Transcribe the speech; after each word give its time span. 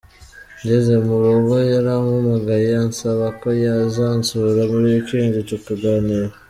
Ngeze 0.61 0.93
mu 1.05 1.15
rugo 1.25 1.55
yarampamagaye 1.73 2.69
ansaba 2.83 3.25
ko 3.39 3.47
yazansura 3.63 4.61
muri 4.71 4.85
weekend 4.93 5.33
tukaganira. 5.49 6.29